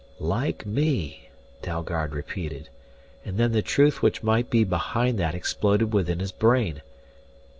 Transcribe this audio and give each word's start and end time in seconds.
"Like 0.17 0.65
me," 0.65 1.29
Dalgard 1.61 2.15
repeated, 2.15 2.69
and 3.23 3.37
then 3.37 3.51
the 3.51 3.61
truth 3.61 4.01
which 4.01 4.23
might 4.23 4.51
lie 4.51 4.63
behind 4.63 5.19
that 5.19 5.35
exploded 5.35 5.93
within 5.93 6.17
his 6.19 6.31
brain. 6.31 6.81